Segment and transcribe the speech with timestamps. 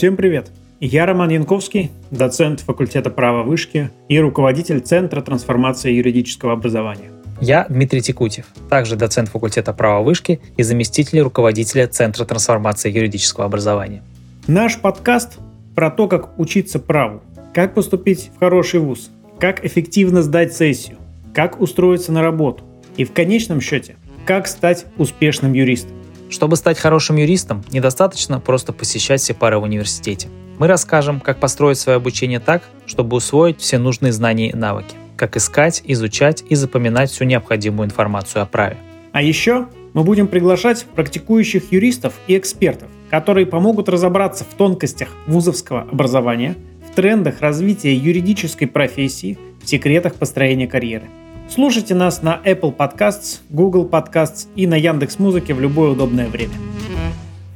[0.00, 0.50] Всем привет!
[0.80, 7.10] Я Роман Янковский, доцент факультета права вышки и руководитель Центра трансформации юридического образования.
[7.38, 14.02] Я Дмитрий Текутев, также доцент факультета права вышки и заместитель руководителя Центра трансформации юридического образования.
[14.46, 15.36] Наш подкаст
[15.74, 17.22] про то, как учиться праву,
[17.52, 20.96] как поступить в хороший вуз, как эффективно сдать сессию,
[21.34, 22.64] как устроиться на работу
[22.96, 25.99] и в конечном счете, как стать успешным юристом.
[26.30, 30.28] Чтобы стать хорошим юристом, недостаточно просто посещать все пары в университете.
[30.58, 35.36] Мы расскажем, как построить свое обучение так, чтобы усвоить все нужные знания и навыки, как
[35.36, 38.76] искать, изучать и запоминать всю необходимую информацию о праве.
[39.10, 45.80] А еще мы будем приглашать практикующих юристов и экспертов, которые помогут разобраться в тонкостях вузовского
[45.90, 46.54] образования,
[46.88, 51.08] в трендах развития юридической профессии, в секретах построения карьеры–
[51.50, 56.54] Слушайте нас на Apple Podcasts, Google Podcasts и на Яндекс Музыке в любое удобное время.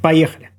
[0.02, 0.50] Поехали!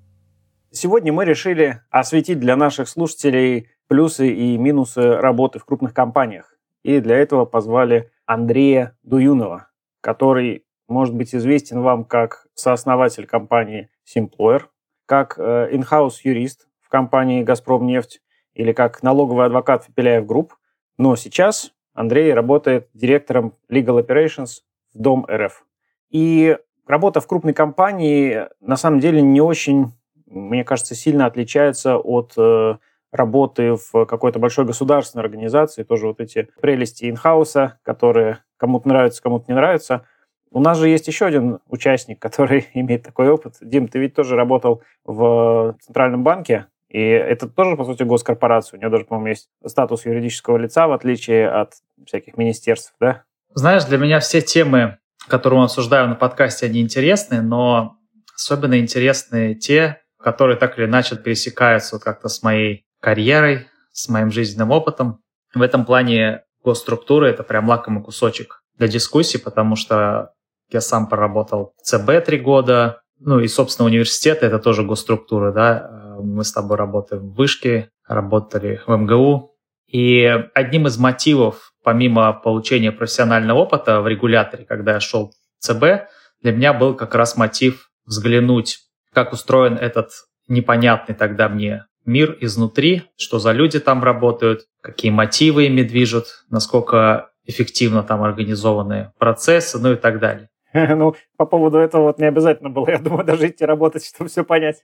[0.72, 6.56] Сегодня мы решили осветить для наших слушателей плюсы и минусы работы в крупных компаниях.
[6.84, 9.68] И для этого позвали Андрея Дуюнова,
[10.00, 14.62] который может быть известен вам как сооснователь компании Simployer,
[15.06, 18.22] как in-house э, юрист в компании «Газпромнефть»
[18.54, 20.56] или как налоговый адвокат в Пепеляев Групп.
[20.98, 24.62] Но сейчас Андрей работает директором Legal Operations
[24.94, 25.66] в Дом РФ.
[26.12, 29.88] И работа в крупной компании на самом деле не очень,
[30.28, 32.76] мне кажется, сильно отличается от э,
[33.12, 35.84] работы в какой-то большой государственной организации.
[35.84, 40.06] Тоже вот эти прелести инхауса, которые кому-то нравятся, кому-то не нравятся.
[40.52, 43.56] У нас же есть еще один участник, который имеет такой опыт.
[43.62, 46.68] Дим, ты ведь тоже работал в Центральном банке.
[46.90, 48.78] И это тоже, по сути, госкорпорация.
[48.78, 51.74] У нее даже, по-моему, есть статус юридического лица, в отличие от
[52.06, 53.24] всяких министерств, да?
[53.54, 57.98] Знаешь, для меня все темы, которые мы обсуждаем на подкасте, они интересны, но
[58.36, 64.32] особенно интересны те, которые так или иначе пересекаются вот как-то с моей карьерой, с моим
[64.32, 65.20] жизненным опытом.
[65.54, 70.34] В этом плане госструктуры— это прям лакомый кусочек для дискуссии, потому что
[70.70, 76.18] я сам поработал в ЦБ три года, ну и, собственно, университеты— это тоже госструктуры, да,
[76.22, 79.52] мы с тобой работаем в Вышке, работали в МГУ.
[79.88, 86.10] И одним из мотивов, помимо получения профессионального опыта в регуляторе, когда я шел в ЦБ,
[86.42, 88.80] для меня был как раз мотив взглянуть,
[89.14, 90.10] как устроен этот
[90.48, 97.30] непонятный тогда мне мир изнутри, что за люди там работают, какие мотивы ими движут, насколько
[97.46, 100.50] эффективно там организованы процессы, ну и так далее.
[100.96, 104.44] Ну, по поводу этого вот не обязательно было, я думаю, даже идти работать, чтобы все
[104.44, 104.84] понять.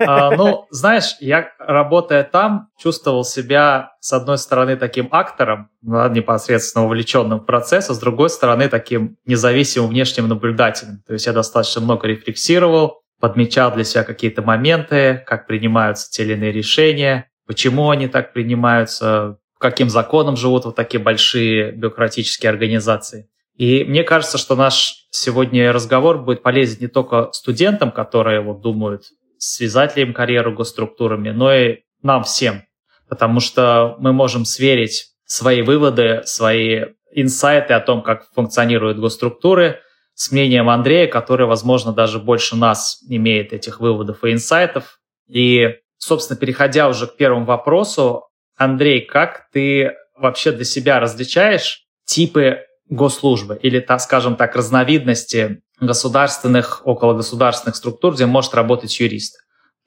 [0.00, 7.40] А, ну, знаешь, я, работая там, чувствовал себя, с одной стороны, таким актором, непосредственно увлеченным
[7.40, 11.02] в процесс, а с другой стороны, таким независимым внешним наблюдателем.
[11.06, 16.34] То есть я достаточно много рефлексировал, подмечал для себя какие-то моменты, как принимаются те или
[16.34, 23.28] иные решения, почему они так принимаются, каким законом живут вот такие большие бюрократические организации.
[23.56, 29.04] И мне кажется, что наш сегодня разговор будет полезен не только студентам, которые вот думают,
[29.38, 32.62] связать ли им карьеру госструктурами, но и нам всем.
[33.08, 39.80] Потому что мы можем сверить свои выводы, свои инсайты о том, как функционируют госструктуры,
[40.14, 45.00] с мнением Андрея, который, возможно, даже больше нас имеет этих выводов и инсайтов.
[45.26, 52.60] И, собственно, переходя уже к первому вопросу, Андрей, как ты вообще для себя различаешь типы
[52.88, 59.38] госслужбы или, так, скажем так, разновидности государственных, около государственных структур, где может работать юрист.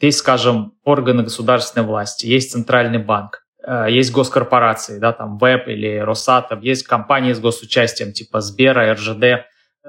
[0.02, 5.98] Есть, скажем, органы государственной власти, есть центральный банк, э, есть госкорпорации, да, там ВЭБ или
[6.00, 9.46] Росатом, есть компании с госучастием типа Сбера, РЖД.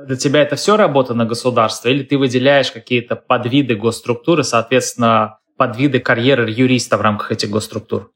[0.06, 6.00] Для тебя это все работа на государство или ты выделяешь какие-то подвиды госструктуры, соответственно, подвиды
[6.00, 8.12] карьеры юриста в рамках этих госструктур?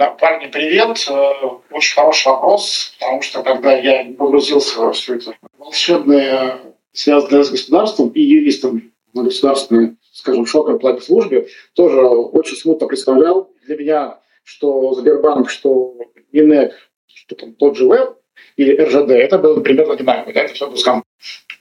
[0.00, 1.06] Да, парни, привет.
[1.10, 1.30] Э,
[1.70, 6.58] очень хороший вопрос, потому что когда я погрузился во все это волшебное,
[6.90, 13.50] связанное с государством и юристом на государственной, скажем, широкой плане службе, тоже очень смутно представлял
[13.66, 15.94] для меня, что Сбербанк, что
[16.32, 16.72] ИНЕК,
[17.06, 18.16] что там тот же ВЭБ
[18.56, 21.02] или РЖД, это было примерно одинаково, да, это все было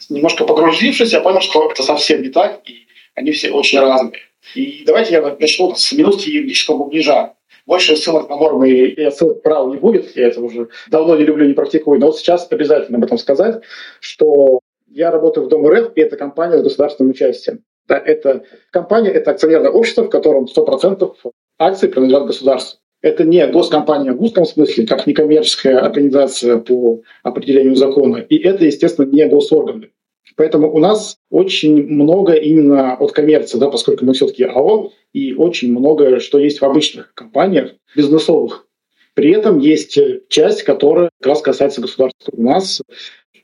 [0.07, 4.13] Немножко погрузившись, я понял, что это совсем не так, и они все очень разные.
[4.56, 7.33] И давайте я начну с минутки юридического бубнижа.
[7.69, 10.16] Больше ссылок на нормы и отсылок прав не будет.
[10.16, 12.00] Я это уже давно не люблю, не практикую.
[12.00, 13.62] Но вот сейчас обязательно об этом сказать,
[14.00, 17.60] что я работаю в Дом РФ, и это компания с государственным участием.
[17.88, 21.13] Да, это компания, это акционерное общество, в котором 100%
[21.60, 22.80] акций принадлежат государству.
[23.04, 28.18] Это не госкомпания в узком смысле, как некоммерческая организация по определению закона.
[28.18, 29.92] И это, естественно, не госорганы.
[30.36, 35.72] Поэтому у нас очень много именно от коммерции, да, поскольку мы все-таки АО, и очень
[35.72, 38.68] много, что есть в обычных компаниях бизнесовых.
[39.16, 39.98] При этом есть
[40.30, 42.31] часть, которая как раз касается государства.
[42.31, 42.81] У нас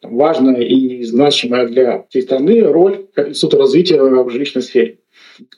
[0.01, 4.99] важная и значимая для всей страны роль Института развития в жилищной сфере.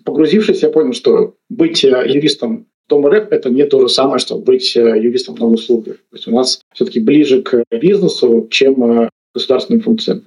[0.06, 4.76] Погрузившись, я понял, что быть юристом Том РФ– это не то же самое, что быть
[4.76, 5.98] юристом на услугах.
[5.98, 10.24] То есть у нас все-таки ближе к бизнесу, чем государственным функциям.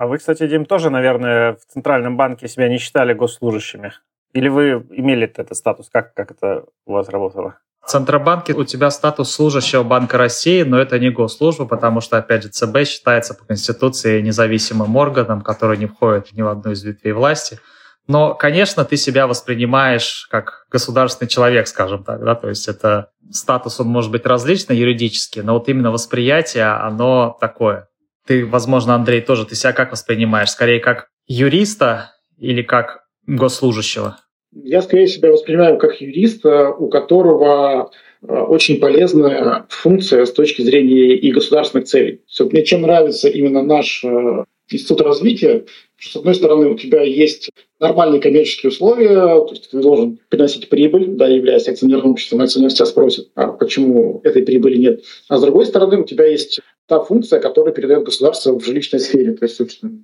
[0.00, 3.92] А вы, кстати, Дим, тоже, наверное, в Центральном банке себя не считали госслужащими?
[4.32, 5.90] Или вы имели этот статус?
[5.92, 7.58] Как, как это у вас работало?
[7.84, 12.44] В Центробанке у тебя статус служащего Банка России, но это не госслужба, потому что, опять
[12.44, 17.12] же, ЦБ считается по Конституции независимым органом, который не входит ни в одну из ветвей
[17.12, 17.60] власти.
[18.06, 23.78] Но, конечно, ты себя воспринимаешь как государственный человек, скажем так, да, то есть это статус,
[23.80, 27.89] он может быть различный юридически, но вот именно восприятие, оно такое.
[28.26, 30.50] Ты, возможно, Андрей, тоже ты себя как воспринимаешь?
[30.50, 34.18] Скорее как юриста или как госслужащего?
[34.52, 37.90] Я скорее себя воспринимаю как юриста, у которого
[38.22, 42.22] э, очень полезная функция с точки зрения и государственных целей.
[42.38, 45.66] Вот мне чем нравится именно наш э, институт развития,
[45.96, 50.68] что, с одной стороны, у тебя есть нормальные коммерческие условия, то есть ты должен приносить
[50.68, 55.04] прибыль, да, являясь акционерным обществом, акционер тебя спросит, а почему этой прибыли нет.
[55.28, 59.32] А с другой стороны, у тебя есть та функция, которую передает государство в жилищной сфере,
[59.32, 59.60] то есть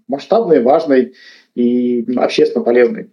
[0.06, 1.14] масштабной, важной
[1.54, 3.10] и общественно полезной.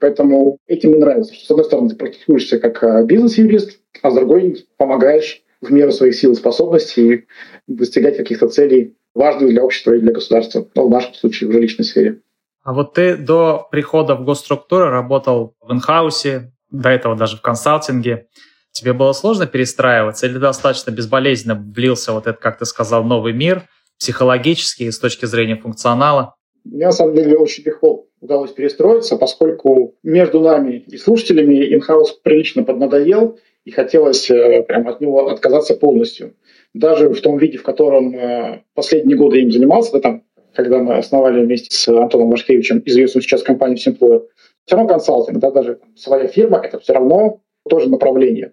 [0.00, 4.14] Поэтому этим и нравится, что с одной стороны ты практикуешься как а, бизнес-юрист, а с
[4.14, 7.26] другой помогаешь в меру своих сил и способностей
[7.66, 11.84] достигать каких-то целей, важных для общества и для государства, ну, в нашем случае в жилищной
[11.84, 12.20] сфере.
[12.62, 18.28] А вот ты до прихода в госструктуру работал в инхаусе, до этого даже в консалтинге.
[18.70, 23.64] Тебе было сложно перестраиваться или достаточно безболезненно влился вот этот, как ты сказал, новый мир,
[23.98, 26.36] психологически и с точки зрения функционала?
[26.64, 32.62] Мне, на самом деле, очень легко удалось перестроиться, поскольку между нами и слушателями инхаус прилично
[32.62, 36.34] поднадоел, и хотелось э, прям от него отказаться полностью.
[36.74, 40.22] Даже в том виде, в котором э, последние годы им занимался, да, там,
[40.54, 44.24] когда мы основали вместе с Антоном Машкевичем известную сейчас компанию Simplore,
[44.66, 48.52] все равно консалтинг, да, даже там, своя фирма, это все равно тоже направление.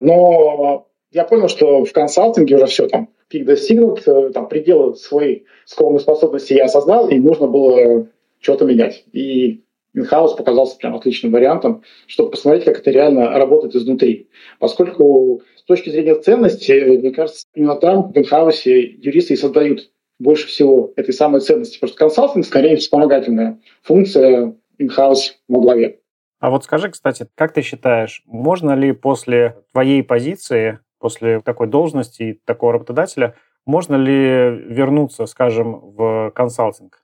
[0.00, 5.44] Но я понял, что в консалтинге уже все, там, пик достигнут, э, там, пределы своей
[5.66, 8.08] скромной способности я осознал, и нужно было
[8.40, 9.04] что-то менять.
[9.12, 9.62] И
[9.94, 14.28] Инхаус показался прям отличным вариантом, чтобы посмотреть, как это реально работает изнутри.
[14.58, 20.46] Поскольку с точки зрения ценности, мне кажется, именно там, в инхаусе, юристы и создают больше
[20.46, 21.76] всего этой самой ценности.
[21.76, 26.00] Что консалтинг скорее вспомогательная функция инхаус во главе.
[26.38, 32.22] А вот скажи, кстати, как ты считаешь, можно ли после твоей позиции, после такой должности
[32.22, 33.34] и такого работодателя,
[33.66, 36.99] можно ли вернуться, скажем, в консалтинг?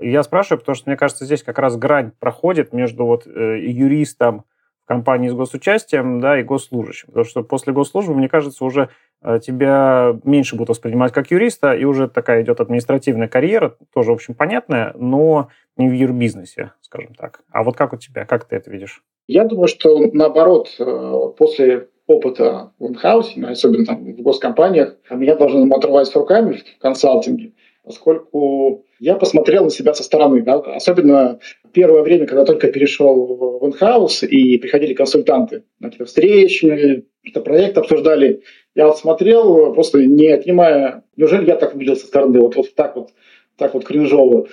[0.00, 4.44] Я спрашиваю, потому что, мне кажется, здесь как раз грань проходит между вот э, юристом
[4.86, 7.08] компании с госучастием да, и госслужащим.
[7.08, 8.90] Потому что после госслужбы, мне кажется, уже
[9.22, 14.14] э, тебя меньше будут воспринимать как юриста, и уже такая идет административная карьера, тоже, в
[14.14, 17.40] общем, понятная, но не в юрбизнесе, скажем так.
[17.50, 19.02] А вот как у тебя, как ты это видишь?
[19.26, 25.72] Я думаю, что наоборот, э, после опыта в инхаусе, особенно там в госкомпаниях, меня должны
[25.72, 30.42] отрывать руками в консалтинге, поскольку я посмотрел на себя со стороны.
[30.42, 30.54] Да?
[30.58, 31.38] Особенно
[31.72, 37.80] первое время, когда только перешел в инхаус и приходили консультанты на какие-то встречи, какие-то проекты
[37.80, 38.42] обсуждали.
[38.74, 42.96] Я вот смотрел, просто не отнимая, неужели я так выглядел со стороны, вот, вот так
[42.96, 43.10] вот,
[43.56, 44.46] так вот кринжово.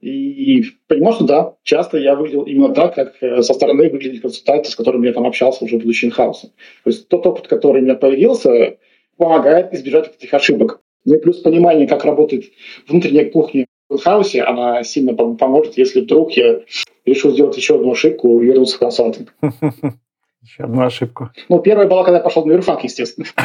[0.00, 4.68] И понимал, что да, часто я выглядел именно так, как э, со стороны выглядели консультанты,
[4.68, 6.50] с которыми я там общался уже будучи инхаусом.
[6.82, 8.78] То есть тот опыт, который у меня появился,
[9.16, 10.80] помогает избежать этих ошибок.
[11.04, 12.46] Ну и плюс понимание, как работает
[12.88, 16.60] внутренняя кухня в инхаусе, она сильно поможет, если вдруг я
[17.04, 19.34] решу сделать еще одну ошибку и вернуться в консалтинг.
[20.42, 21.30] Еще одну ошибку.
[21.48, 23.26] Ну, первая была, когда я пошел на юрфак, естественно.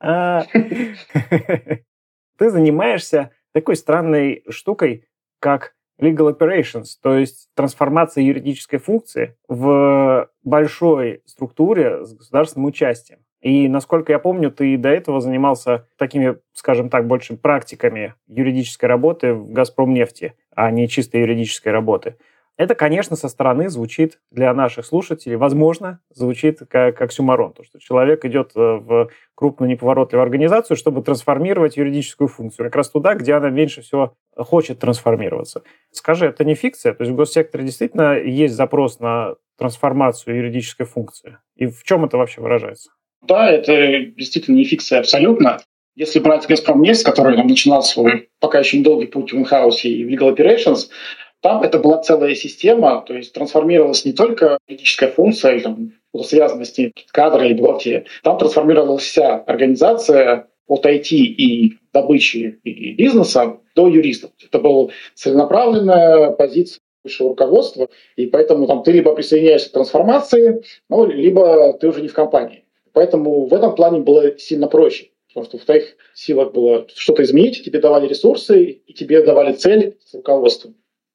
[0.00, 0.44] А.
[2.38, 5.08] Ты занимаешься такой странной штукой,
[5.40, 13.18] как legal operations, то есть трансформация юридической функции в большой структуре с государственным участием.
[13.40, 19.32] И, насколько я помню, ты до этого занимался такими, скажем так, больше практиками юридической работы
[19.34, 22.16] в «Газпромнефти», а не чисто юридической работы.
[22.58, 28.24] Это, конечно, со стороны звучит для наших слушателей, возможно, звучит как оксюмарон, то, что человек
[28.24, 33.48] идет э, в крупную неповоротливую организацию, чтобы трансформировать юридическую функцию, как раз туда, где она
[33.48, 35.62] меньше всего хочет трансформироваться.
[35.92, 36.94] Скажи, это не фикция?
[36.94, 41.38] То есть в госсекторе действительно есть запрос на трансформацию юридической функции?
[41.54, 42.90] И в чем это вообще выражается?
[43.22, 45.60] Да, это действительно не фикция абсолютно.
[45.96, 50.04] Если брать Газпром нефть, который там, начинал свой пока еще недолгий путь в in и
[50.04, 50.88] в Legal Operations,
[51.40, 56.64] там это была целая система, то есть трансформировалась не только юридическая функция, или там, связанная
[56.64, 63.58] с ней кадры и бухгалтерия, там трансформировалась вся организация от IT и добычи и бизнеса
[63.74, 64.30] до юристов.
[64.44, 71.06] Это была целенаправленная позиция высшего руководства, и поэтому там ты либо присоединяешься к трансформации, ну,
[71.06, 72.64] либо ты уже не в компании.
[72.98, 77.64] Поэтому в этом плане было сильно проще, потому что в твоих силах было что-то изменить,
[77.64, 80.74] тебе давали ресурсы, и тебе давали цель с руководством.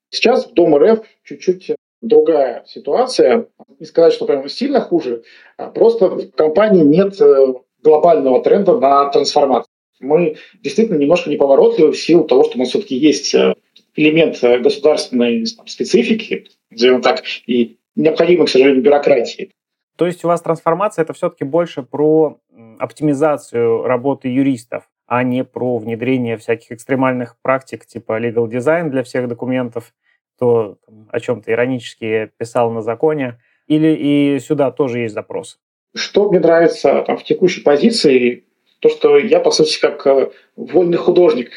[0.10, 3.48] Сейчас в Дом РФ чуть-чуть другая ситуация.
[3.82, 5.24] Не сказать, что прямо сильно хуже,
[5.58, 9.68] а просто в компании нет э, глобального тренда на трансформацию.
[10.00, 13.56] Мы действительно немножко неповоротливы в силу того, что у нас все-таки есть э,
[13.98, 19.52] элемент э, государственной специфики, назовем так, и необходимой, к сожалению, бюрократии.
[19.96, 22.40] То есть у вас трансформация это все-таки больше про
[22.80, 29.28] оптимизацию работы юристов, а не про внедрение всяких экстремальных практик типа legal design для всех
[29.28, 29.94] документов
[30.36, 30.78] кто
[31.10, 35.60] о чем-то иронически писал на законе, или и сюда тоже есть запрос?
[35.96, 38.46] Что мне нравится там, в текущей позиции,
[38.80, 41.52] то, что я, по сути, как э, вольный художник.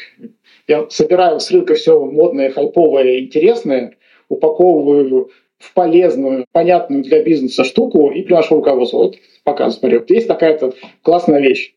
[0.67, 3.97] Я собираю с рынка все модное, хайповое, интересное,
[4.29, 8.99] упаковываю в полезную, понятную для бизнеса штуку и приношу руководству.
[8.99, 11.75] Вот показываю, смотрю, есть такая-то классная вещь,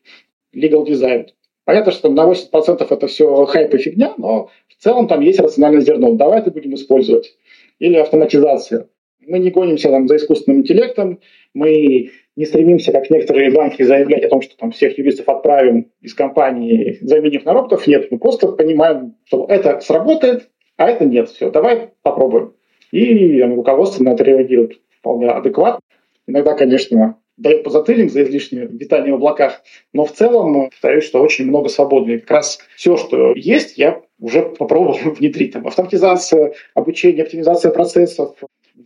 [0.55, 1.27] legal design.
[1.65, 5.81] Понятно, что на 80% это все хайп и фигня, но в целом там есть рациональное
[5.81, 6.13] зерно.
[6.15, 7.35] Давай это будем использовать.
[7.79, 8.87] Или автоматизация.
[9.27, 11.19] Мы не гонимся там, за искусственным интеллектом,
[11.53, 16.13] мы не стремимся, как некоторые банки, заявлять о том, что там всех юристов отправим из
[16.13, 17.85] компании, заменив на роботов.
[17.85, 21.29] Нет, мы просто понимаем, что это сработает, а это нет.
[21.29, 22.53] Все, давай попробуем.
[22.91, 25.81] И руководство на это реагирует вполне адекватно.
[26.27, 29.61] Иногда, конечно, дает позатыльник за излишнее витание в облаках.
[29.93, 32.13] Но в целом, повторюсь, что очень много свободы.
[32.13, 35.53] И как раз все, что есть, я уже попробовал внедрить.
[35.53, 38.35] Там, автоматизация, обучение, оптимизация процессов,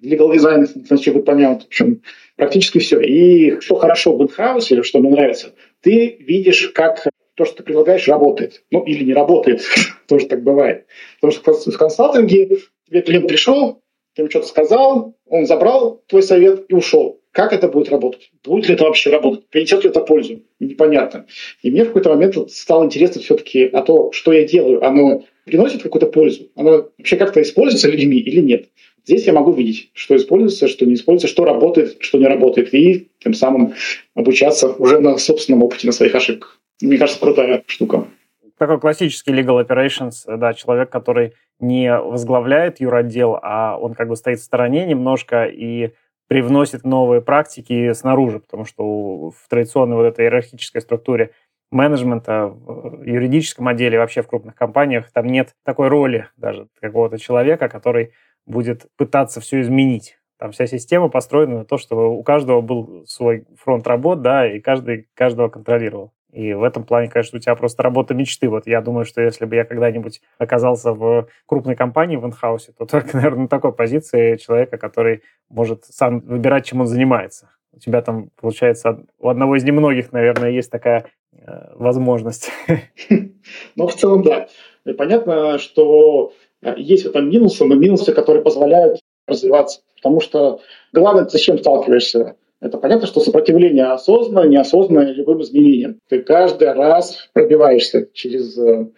[0.01, 2.01] legal design, значит, вы понятно, в общем,
[2.35, 3.01] практически все.
[3.01, 7.63] И что хорошо в инхаусе, или что мне нравится, ты видишь, как то, что ты
[7.63, 8.63] предлагаешь, работает.
[8.71, 9.61] Ну, или не работает.
[10.07, 10.85] Тоже так бывает.
[11.19, 13.81] Потому что в консалтинге тебе клиент пришел,
[14.15, 17.19] ты ему что-то сказал, он забрал твой совет и ушел.
[17.31, 18.31] Как это будет работать?
[18.45, 19.45] Будет ли это вообще работать?
[19.47, 20.41] Принесет ли это пользу?
[20.61, 21.25] Непонятно.
[21.61, 24.85] И мне в какой-то момент стало интересно все-таки о том, что я делаю.
[24.85, 26.49] Оно приносит какую-то пользу?
[26.55, 28.69] Оно вообще как-то используется людьми или нет?
[29.03, 33.09] Здесь я могу видеть, что используется, что не используется, что работает, что не работает, и
[33.19, 33.73] тем самым
[34.15, 36.59] обучаться уже на собственном опыте, на своих ошибках.
[36.81, 38.07] Мне кажется, крутая штука.
[38.57, 44.39] Такой классический legal operations, да, человек, который не возглавляет юротдел, а он как бы стоит
[44.39, 45.93] в стороне немножко и
[46.27, 51.31] привносит новые практики снаружи, потому что в традиционной вот этой иерархической структуре
[51.71, 57.67] менеджмента, в юридическом отделе, вообще в крупных компаниях, там нет такой роли даже какого-то человека,
[57.69, 58.13] который
[58.45, 60.17] будет пытаться все изменить.
[60.37, 64.59] Там вся система построена на то, чтобы у каждого был свой фронт работ, да, и
[64.59, 66.11] каждый каждого контролировал.
[66.35, 68.49] И в этом плане, конечно, у тебя просто работа мечты.
[68.49, 72.85] Вот я думаю, что если бы я когда-нибудь оказался в крупной компании в инхаусе, то
[72.85, 77.51] только, наверное, на такой позиции человека, который может сам выбирать, чем он занимается.
[77.71, 82.51] У тебя там, получается, у одного из немногих, наверное, есть такая э, возможность.
[83.75, 84.47] Ну, в целом, да.
[84.97, 89.81] Понятно, что э, есть в этом минусы, но минусы, которые позволяют развиваться.
[89.97, 90.59] Потому что
[90.91, 95.99] главное, зачем сталкиваешься это понятно, что сопротивление осознанное, неосознанное любым изменениям.
[96.09, 98.91] Ты каждый раз пробиваешься через э, не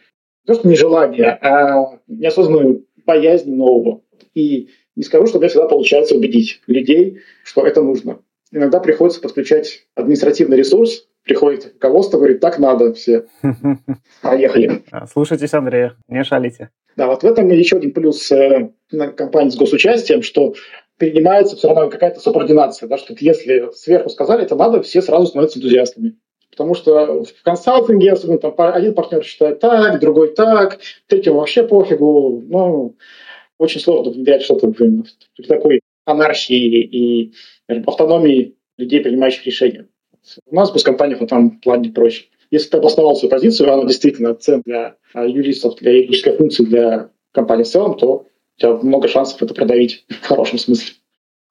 [0.45, 4.01] то, что нежелание, а неосознанную боязнь нового.
[4.33, 8.19] И не скажу, что мне всегда получается убедить людей, что это нужно.
[8.51, 13.25] Иногда приходится подключать административный ресурс, приходит руководство, говорит, так надо все.
[14.21, 14.83] Поехали.
[14.91, 16.69] А, слушайтесь, Андрей, не шалите.
[16.95, 18.71] Да, вот в этом еще один плюс э,
[19.15, 20.55] компании с госучастием, что
[20.97, 25.59] принимается все равно какая-то субординация, да, что если сверху сказали, это надо, все сразу становятся
[25.59, 26.17] энтузиастами.
[26.51, 32.43] Потому что в консалтинге, особенно там один партнер считает так, другой так, третьему вообще пофигу.
[32.47, 32.95] Ну,
[33.59, 35.03] очень сложно внедрять что-то при
[35.47, 37.33] такой анархии и
[37.67, 39.87] автономии людей, принимающих решения.
[40.47, 42.25] У нас без компании в этом плане проще.
[42.49, 47.11] Если ты обосновал свою позицию, она действительно цен для а, юристов, для юридической функции, для
[47.33, 48.25] компании в целом, то
[48.57, 50.93] у тебя много шансов это продавить в хорошем смысле.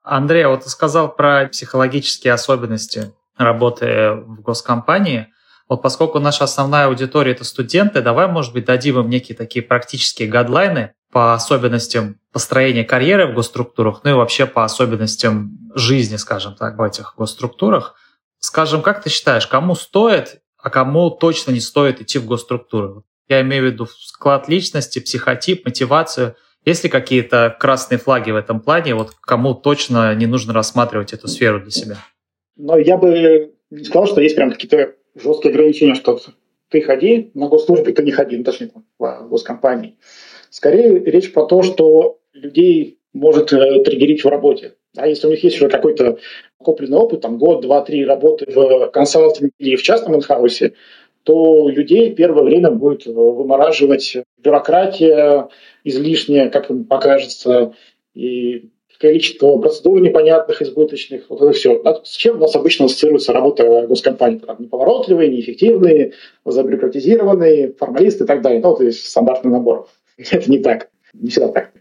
[0.02, 5.28] Андрей, вот ты сказал про психологические особенности работы в госкомпании.
[5.68, 10.28] Вот поскольку наша основная аудитория это студенты, давай, может быть, дадим им некие такие практические
[10.28, 16.78] гадлайны по особенностям построения карьеры в госструктурах, ну и вообще по особенностям жизни, скажем так,
[16.78, 17.96] в этих госструктурах.
[18.38, 23.04] Скажем, как ты считаешь, кому стоит а кому точно не стоит идти в госструктуру?
[23.28, 26.34] Я имею в виду склад личности, психотип, мотивацию.
[26.66, 31.28] Есть ли какие-то красные флаги в этом плане, вот кому точно не нужно рассматривать эту
[31.28, 31.96] сферу для себя?
[32.56, 36.20] Но я бы не сказал, что есть прям какие-то жесткие ограничения, что
[36.68, 39.96] ты ходи, на госслужбе ты не ходи, ну, точнее, в госкомпании.
[40.50, 44.74] Скорее речь про то, что людей может э, триггерить в работе.
[44.96, 46.18] А если у них есть уже какой-то
[46.58, 50.72] копленный опыт, там год, два, три работы в консалтинге или в частном инхаусе,
[51.26, 55.48] то людей первое время будет вымораживать бюрократия
[55.82, 57.74] излишняя, как им покажется,
[58.14, 61.82] и количество процедур непонятных, избыточных, вот это все.
[62.04, 64.38] С чем у нас обычно ассоциируется работа госкомпаний?
[64.38, 66.12] Там, неповоротливые, неэффективные,
[66.44, 68.60] забюрократизированные, формалисты и так далее.
[68.60, 69.88] Ну, то есть стандартный набор.
[70.30, 70.90] Это не так.
[71.12, 71.72] Не всегда так.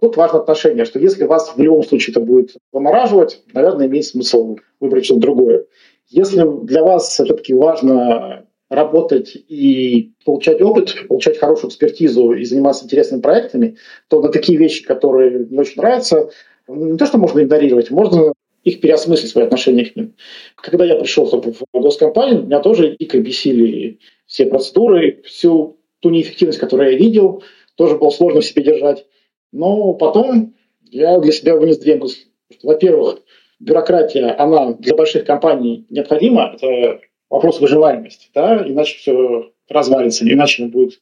[0.00, 4.56] Тут важно отношение, что если вас в любом случае это будет вымораживать, наверное, имеет смысл
[4.80, 5.66] выбрать что-то другое.
[6.08, 13.20] Если для вас все-таки важно работать и получать опыт, получать хорошую экспертизу и заниматься интересными
[13.20, 13.76] проектами,
[14.08, 16.30] то на такие вещи, которые не очень нравятся,
[16.68, 20.14] не то, что можно игнорировать, можно их переосмыслить, свои отношения к ним.
[20.54, 26.92] Когда я пришел в госкомпанию, меня тоже дико бесили все процедуры, всю ту неэффективность, которую
[26.92, 27.42] я видел,
[27.74, 29.04] тоже было сложно в себе держать.
[29.52, 30.54] Но потом
[30.90, 32.26] я для себя вынес две мысли.
[32.62, 33.22] Во-первых,
[33.58, 36.54] бюрократия, она для больших компаний необходима.
[36.54, 41.00] Это вопрос выживаемости, да, иначе все развалится, иначе будет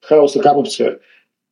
[0.00, 1.00] хаос и коррупция.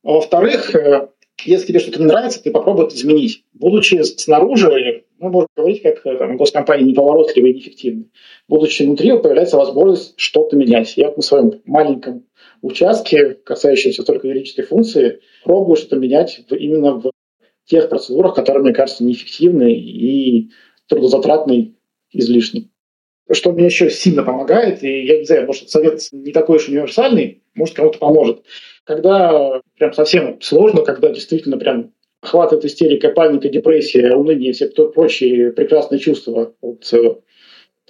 [0.03, 1.09] А во-вторых, э,
[1.43, 3.43] если тебе что-то не нравится, ты попробуй это изменить.
[3.53, 8.09] Будучи снаружи, мы можем говорить, как э, там, госкомпании неповоротливые и неэффективные.
[8.47, 10.95] Будучи внутри, появляется возможность что-то менять.
[10.95, 12.25] Я вот на своем маленьком
[12.61, 17.11] участке, касающемся только юридической функции, пробую что-то менять в, именно в
[17.65, 20.51] тех процедурах, которые, мне кажется, неэффективны и
[20.87, 21.75] трудозатратны
[22.11, 22.69] излишне.
[23.31, 27.41] Что мне еще сильно помогает, и я не знаю, может, совет не такой уж универсальный,
[27.55, 28.43] может, кому-то поможет.
[28.83, 31.91] Когда прям совсем сложно, когда действительно прям
[32.21, 37.15] охватывает истерика, паника, депрессия, уныние, все прочие прекрасные чувства от э,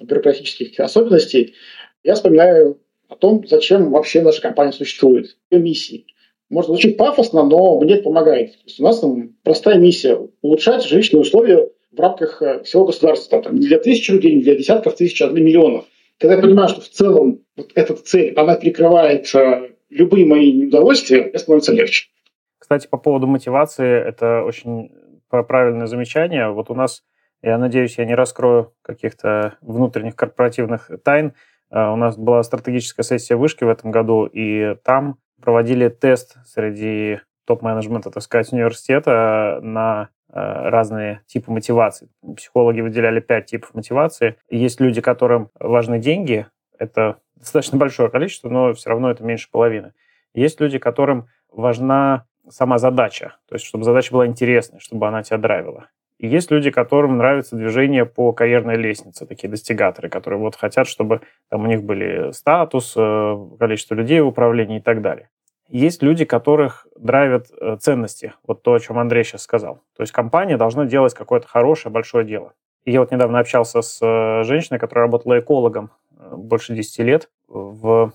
[0.02, 1.56] бюрократических особенностей,
[2.04, 2.80] я вспоминаю
[3.10, 6.06] о том, зачем вообще наша компания существует, ее миссии.
[6.50, 8.52] Может звучит пафосно, но мне это помогает.
[8.52, 13.42] То есть у нас там простая миссия– улучшать жилищные условия в рамках э, всего государства.
[13.42, 15.86] Там, не для тысяч людей, не для десятков тысяч, а для миллионов.
[16.20, 21.24] Когда я понимаю, что в целом вот эта цель, она перекрывает э, любые мои неудовольствия,
[21.26, 22.10] мне становится легче.
[22.58, 24.92] Кстати, по поводу мотивации, это очень
[25.30, 26.50] правильное замечание.
[26.50, 27.04] Вот у нас,
[27.42, 31.34] я надеюсь, я не раскрою каких-то внутренних корпоративных тайн.
[31.72, 37.20] Э, у нас была стратегическая сессия вышки в этом году, и там проводили тест среди
[37.46, 42.10] топ-менеджмента, так сказать, университета на разные типы мотивации.
[42.36, 44.36] Психологи выделяли пять типов мотивации.
[44.50, 46.48] Есть люди, которым важны деньги.
[46.78, 49.94] Это достаточно большое количество, но все равно это меньше половины.
[50.34, 55.38] Есть люди, которым важна сама задача, то есть чтобы задача была интересной, чтобы она тебя
[55.38, 55.90] драйвила.
[56.18, 61.22] И есть люди, которым нравится движение по карьерной лестнице, такие достигаторы, которые вот хотят, чтобы
[61.50, 65.30] там у них были статус, э, количество людей в управлении и так далее.
[65.70, 69.82] Есть люди, которых драйвят э, ценности, вот то, о чем Андрей сейчас сказал.
[69.96, 72.54] То есть компания должна делать какое-то хорошее, большое дело.
[72.84, 75.92] И я вот недавно общался с э, женщиной, которая работала экологом
[76.32, 78.14] больше 10 лет в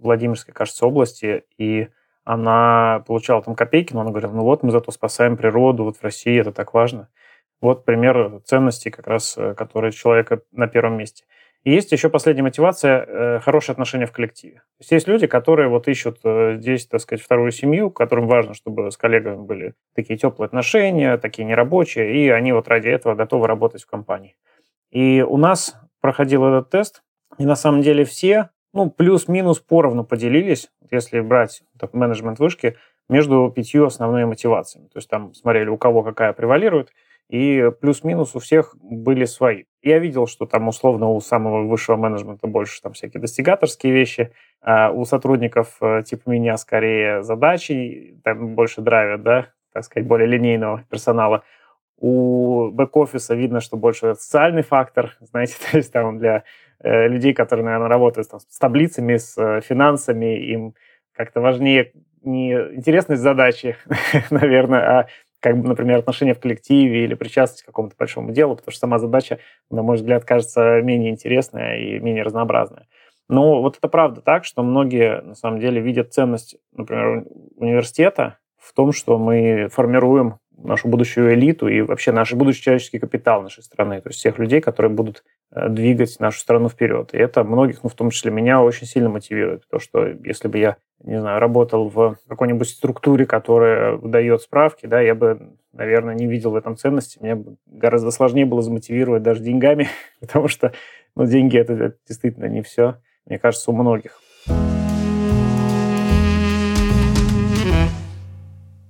[0.00, 1.88] Владимирской, кажется, области, и
[2.24, 6.02] она получала там копейки, но она говорила, ну вот мы зато спасаем природу, вот в
[6.02, 7.08] России это так важно.
[7.60, 11.24] Вот пример ценностей, как раз, э, которые человека на первом месте.
[11.64, 14.56] И есть еще последняя мотивация э,– хорошие отношения в коллективе.
[14.56, 18.54] То есть есть люди, которые вот ищут э, здесь, так сказать, вторую семью, которым важно,
[18.54, 23.46] чтобы с коллегами были такие теплые отношения, такие нерабочие, и они вот ради этого готовы
[23.48, 24.36] работать в компании.
[24.90, 27.02] И у нас проходил этот тест,
[27.38, 32.76] и на самом деле все, ну, плюс-минус поровну поделились, если брать так, менеджмент вышки,
[33.08, 34.86] между пятью основными мотивациями.
[34.88, 36.92] То есть там смотрели, у кого какая превалирует–
[37.28, 39.64] и плюс-минус у всех были свои.
[39.82, 44.90] Я видел, что там условно у самого высшего менеджмента больше там всякие достигаторские вещи, а
[44.90, 50.84] у сотрудников э, типа меня скорее задачи, там больше драйвят, да, так сказать, более линейного
[50.88, 51.44] персонала.
[51.98, 56.44] У бэк-офиса видно, что больше социальный фактор, знаете, то есть там для
[56.80, 60.74] э, людей, которые, наверное, работают там, с таблицами, с э, финансами, им
[61.12, 63.76] как-то важнее не интересность задачи,
[64.30, 65.06] наверное, а
[65.40, 68.98] как бы, например, отношения в коллективе или причастность к какому-то большому делу, потому что сама
[68.98, 69.38] задача,
[69.70, 72.86] на мой взгляд, кажется менее интересная и менее разнообразная.
[73.28, 77.24] Но вот это правда так, что многие, на самом деле, видят ценность, например,
[77.56, 83.42] университета в том, что мы формируем нашу будущую элиту и вообще наш будущий человеческий капитал
[83.42, 87.14] нашей страны, то есть всех людей, которые будут э, двигать нашу страну вперед.
[87.14, 89.68] И это многих, ну, в том числе меня, очень сильно мотивирует.
[89.68, 95.00] То, что если бы я, не знаю, работал в какой-нибудь структуре, которая выдает справки, да,
[95.00, 97.18] я бы, наверное, не видел в этом ценности.
[97.20, 99.88] Мне гораздо сложнее было замотивировать даже деньгами,
[100.20, 100.72] потому что
[101.14, 104.20] ну, деньги это действительно не все, мне кажется, у многих.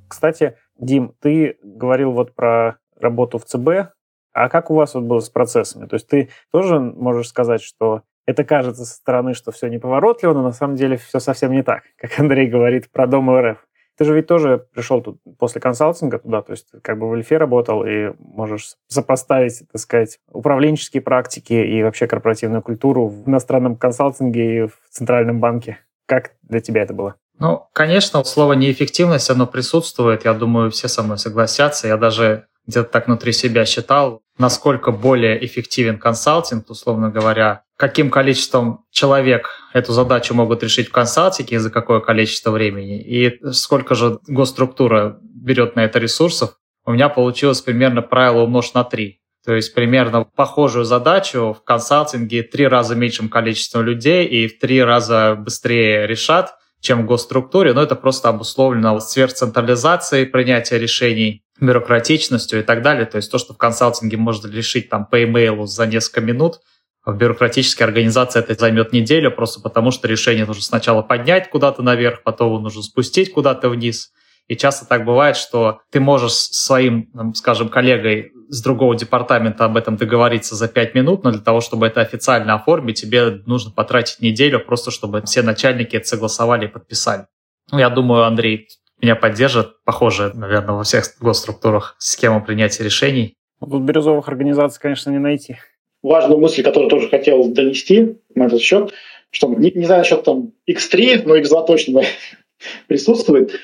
[0.09, 3.93] Кстати, Дим, ты говорил вот про работу в ЦБ.
[4.33, 5.87] А как у вас вот было с процессами?
[5.87, 10.43] То есть ты тоже можешь сказать, что это кажется со стороны, что все неповоротливо, но
[10.43, 13.59] на самом деле все совсем не так, как Андрей говорит про Дом РФ.
[13.97, 17.37] Ты же ведь тоже пришел тут после консалтинга туда, то есть как бы в Эльфе
[17.37, 24.57] работал и можешь сопоставить, так сказать, управленческие практики и вообще корпоративную культуру в иностранном консалтинге
[24.57, 25.79] и в Центральном банке.
[26.07, 27.17] Как для тебя это было?
[27.38, 30.24] Ну, конечно, слово неэффективность, оно присутствует.
[30.24, 31.87] Я думаю, все со мной согласятся.
[31.87, 38.85] Я даже где-то так внутри себя считал, насколько более эффективен консалтинг, условно говоря, каким количеством
[38.90, 44.18] человек эту задачу могут решить в консалтинге и за какое количество времени, и сколько же
[44.27, 46.57] госструктура берет на это ресурсов.
[46.85, 49.20] У меня получилось примерно правило умножить на три.
[49.46, 54.83] То есть примерно похожую задачу в консалтинге три раза меньшим количеством людей и в три
[54.83, 62.62] раза быстрее решат, чем в госструктуре, но это просто обусловлено сверхцентрализацией принятия решений, бюрократичностью и
[62.62, 63.05] так далее.
[63.07, 66.61] То есть то, что в консалтинге можно решить там по имейлу за несколько минут,
[67.05, 72.23] в бюрократической организации это займет неделю, просто потому что решение нужно сначала поднять куда-то наверх,
[72.23, 74.11] потом его нужно спустить куда-то вниз.
[74.47, 79.96] И часто так бывает, что ты можешь своим, скажем, коллегой с другого департамента об этом
[79.96, 84.61] договориться за 5 минут, но для того, чтобы это официально оформить, тебе нужно потратить неделю
[84.61, 87.26] просто, чтобы все начальники это согласовали и подписали.
[87.70, 88.68] Ну, я думаю, Андрей
[89.00, 89.82] меня поддержит.
[89.84, 93.34] Похоже, наверное, во всех госструктурах схема принятия решений.
[93.61, 95.56] Тут бирюзовых организаций, конечно, не найти.
[96.02, 98.92] Важную мысль, которую тоже хотел донести на этот счет,
[99.30, 102.02] что не, не знаю насчет там X3, но X2 точно
[102.87, 103.61] присутствует.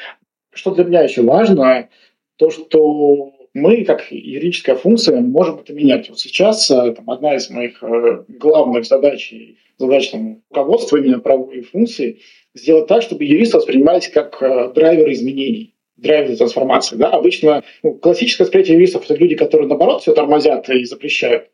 [0.53, 1.89] Что для меня еще важно,
[2.37, 6.09] то, что мы, как юридическая функция, можем это менять.
[6.11, 9.33] Вот сейчас э, там, одна из моих э, главных задач,
[9.79, 12.19] задач там, руководства именно правовой функции,
[12.53, 16.97] сделать так, чтобы юристы воспринимались как э, драйверы изменений драйвер трансформации.
[16.97, 17.11] Да?
[17.11, 21.51] Обычно ну, классическое восприятие юристов– это люди, которые, наоборот, все тормозят и запрещают.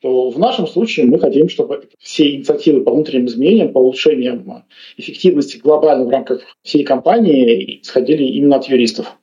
[0.00, 4.64] То в нашем случае мы хотим, чтобы все инициативы по внутренним изменениям, по улучшениям
[4.96, 9.16] эффективности глобально в рамках всей компании исходили именно от юристов.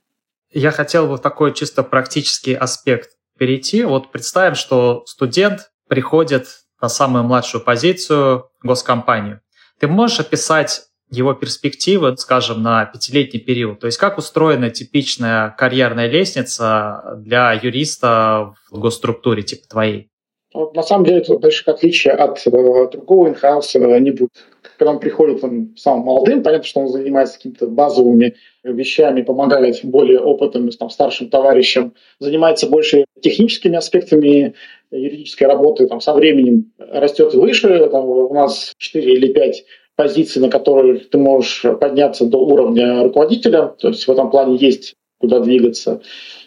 [0.52, 3.84] Я хотел бы в такой чисто практический аспект перейти.
[3.84, 6.48] Вот представим, что студент приходит
[6.82, 9.42] на самую младшую позицию госкомпанию.
[9.80, 13.80] Ты можешь описать его перспективы, скажем, на пятилетний период?
[13.80, 20.10] То есть как устроена типичная карьерная лестница для юриста в госструктуре типа твоей?
[20.54, 24.32] Вот, на самом деле, больших отличий от э, другого инхауса не будет.
[24.80, 30.22] Когда он приходит он самым молодым, понятно, что он занимается какими-то базовыми вещами, помогает более
[30.22, 34.54] опытным, там, старшим товарищам, занимается больше техническими аспектами
[34.90, 37.90] юридической работы, там, со временем растет выше.
[37.92, 39.66] Там, у нас 4 или 5
[39.98, 43.76] позиций, на которые ты можешь подняться до уровня руководителя.
[43.80, 46.00] То есть в этом плане есть куда двигаться.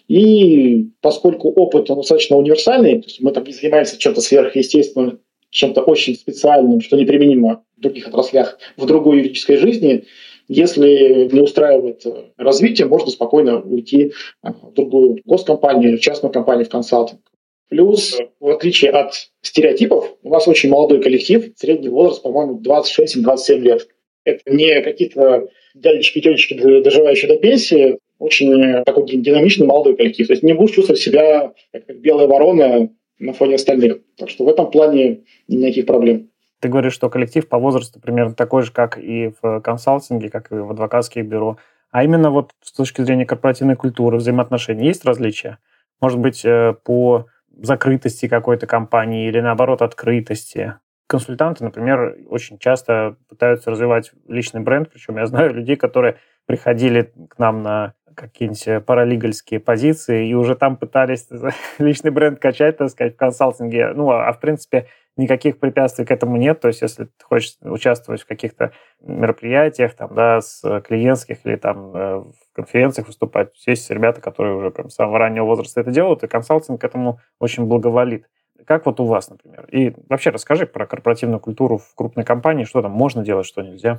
[0.08, 5.82] И поскольку опыт он достаточно универсальный, то есть мы там не занимаемся чем-то сверхъестественным, чем-то
[5.82, 10.04] очень специальным, что неприменимо других отраслях, в другой юридической жизни,
[10.48, 12.04] если не устраивает
[12.36, 17.20] развитие, можно спокойно уйти в другую госкомпанию, в частную компанию, в консалтинг.
[17.68, 23.88] Плюс, в отличие от стереотипов, у нас очень молодой коллектив, средний возраст, по-моему, 26-27 лет.
[24.24, 30.26] Это не какие-то дядечки-тетечки, доживающие до пенсии, очень такой динамичный молодой коллектив.
[30.26, 34.00] То есть не будешь чувствовать себя как белая ворона на фоне остальных.
[34.16, 36.28] Так что в этом плане никаких проблем.
[36.62, 40.54] Ты говоришь, что коллектив по возрасту примерно такой же, как и в консалтинге, как и
[40.54, 41.58] в адвокатских бюро.
[41.90, 45.58] А именно вот с точки зрения корпоративной культуры, взаимоотношений есть различия?
[46.00, 47.26] Может быть, э, по
[47.60, 50.74] закрытости какой-то компании или, наоборот, открытости?
[51.08, 56.14] Консультанты, например, очень часто пытаются развивать личный бренд, причем я знаю людей, которые
[56.46, 61.26] приходили к нам на какие-нибудь паралигальские позиции и уже там пытались
[61.80, 63.94] личный бренд качать, так сказать, в консалтинге.
[63.94, 66.60] Ну, а, а в принципе никаких препятствий к этому нет.
[66.60, 71.94] То есть если ты хочешь участвовать в каких-то мероприятиях, там, да, с клиентских или там
[71.94, 76.22] э, в конференциях выступать, есть ребята, которые уже прям с самого раннего возраста это делают,
[76.22, 78.26] и консалтинг к этому очень благоволит.
[78.64, 79.66] Как вот у вас, например?
[79.70, 83.98] И вообще расскажи про корпоративную культуру в крупной компании, что там можно делать, что нельзя.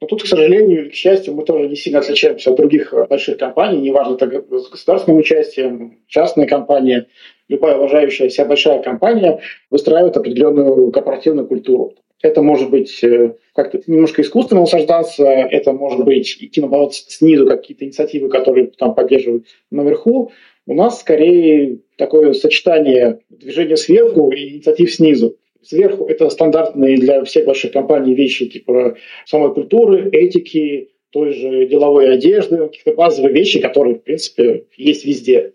[0.00, 3.36] Но тут, к сожалению или к счастью, мы тоже не сильно отличаемся от других больших
[3.36, 4.26] компаний, неважно, это
[4.60, 7.08] с государственным участием, частная компания,
[7.48, 11.94] любая уважающая себя большая компания выстраивает определенную корпоративную культуру.
[12.20, 17.84] Это может быть э, как-то немножко искусственно насаждаться, это может быть идти, наоборот, снизу какие-то
[17.84, 20.32] инициативы, которые там поддерживают наверху.
[20.66, 25.36] У нас скорее такое сочетание движения сверху и инициатив снизу.
[25.62, 32.12] Сверху это стандартные для всех больших компаний вещи типа самой культуры, этики, той же деловой
[32.12, 35.52] одежды, каких-то базовые вещи, которые, в принципе, есть везде.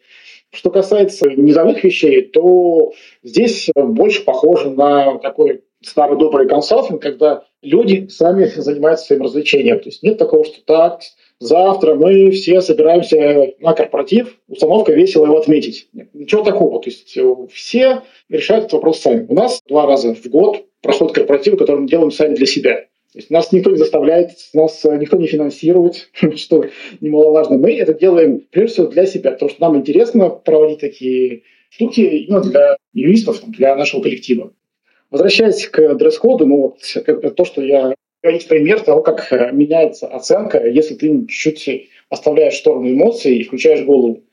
[0.53, 8.07] Что касается низовых вещей, то здесь больше похоже на такой старый добрый консалтинг, когда люди
[8.07, 9.79] сами занимаются своим развлечением.
[9.79, 11.01] То есть нет такого, что так,
[11.39, 15.89] завтра мы все собираемся на корпоратив, установка весело его отметить.
[15.91, 16.79] Нет, ничего такого.
[16.79, 19.25] То есть э, все решают этот вопрос сами.
[19.27, 22.85] У нас два раза в год проходит корпоратив, который мы делаем сами для себя.
[23.13, 26.65] То есть нас никто не заставляет, нас э, никто не финансирует, что
[26.99, 27.57] немаловажно.
[27.57, 32.41] Мы это делаем прежде всего для себя, потому что нам интересно проводить такие штуки именно
[32.41, 34.51] для юристов, для нашего коллектива.
[35.11, 40.65] Возвращаясь к дресс-коду, ну вот то, что я говорить пример того, как э, меняется оценка,
[40.67, 44.23] если ты чуть-чуть оставляешь в сторону эмоций и включаешь голову.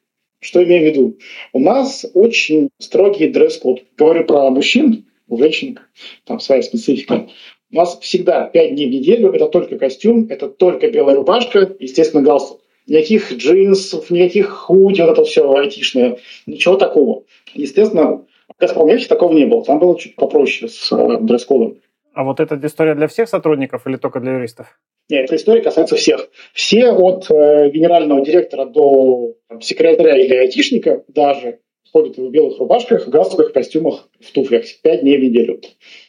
[0.40, 1.18] Что имею в виду?
[1.52, 3.82] У нас очень строгий дресс-код.
[3.98, 5.78] Говорю про мужчин, у женщин
[6.24, 7.28] там своя специфика.
[7.72, 12.22] У нас всегда 5 дней в неделю это только костюм, это только белая рубашка, естественно,
[12.22, 12.60] галстук.
[12.86, 17.22] Никаких джинсов, никаких худи, вот это все айтишное, ничего такого.
[17.54, 19.64] Естественно, в Газпромнефти такого не было.
[19.64, 21.78] Там было чуть попроще с э, дресс-кодом.
[22.12, 24.78] А вот эта история для всех сотрудников или только для юристов?
[25.08, 26.28] Нет, эта история касается всех.
[26.52, 31.60] Все от э, генерального директора до там, секретаря или айтишника даже
[31.92, 34.64] ходят в белых рубашках, галстуках, костюмах, в туфлях.
[34.82, 35.60] Пять дней в неделю.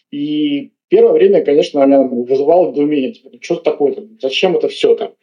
[0.09, 3.13] И первое время, конечно, меня вызывало недоумение.
[3.13, 4.05] Типа, ну, что такое-то?
[4.21, 5.13] Зачем это все там?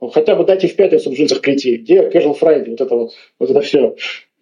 [0.00, 1.76] Ну, хотя бы дайте в пятницу в джинсах прийти.
[1.76, 2.70] Где casual Friday?
[2.70, 3.94] Вот это вот, вот это все.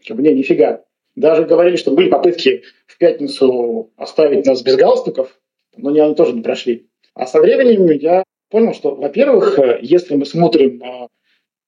[0.07, 0.85] Как бы, не, нифига.
[1.17, 5.37] Даже говорили, что были попытки в пятницу оставить нас без галстуков,
[5.77, 6.87] но они тоже не прошли.
[7.15, 10.81] А со временем я понял, что, во-первых, если мы смотрим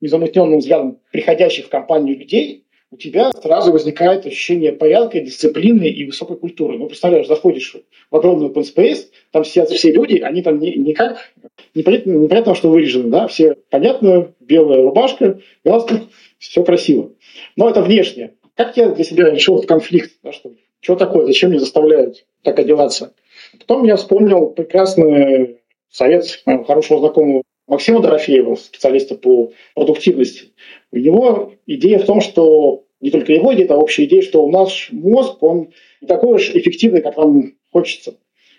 [0.01, 6.37] незамутненным взглядом приходящих в компанию людей, у тебя сразу возникает ощущение порядка, дисциплины и высокой
[6.37, 6.76] культуры.
[6.76, 7.74] Ну, представляешь, заходишь
[8.11, 11.33] в огромный open space, там сидят все люди, они там не, никак,
[11.74, 16.02] непонятно, непонятно, что вырежены, да, все понятно, белая рубашка, галстук,
[16.38, 17.12] все красиво.
[17.57, 18.35] Но это внешне.
[18.57, 20.12] Как я для себя решил этот конфликт?
[20.22, 21.24] Да, что, что такое?
[21.24, 23.14] Зачем меня заставляют так одеваться?
[23.59, 30.53] Потом я вспомнил прекрасный совет моего хорошего знакомого Максима Дорофеева, специалиста по продуктивности.
[30.90, 34.51] У него идея в том, что не только его идея, а общая идея, что у
[34.51, 35.70] нас мозг, он
[36.01, 38.16] не такой уж эффективный, как нам хочется.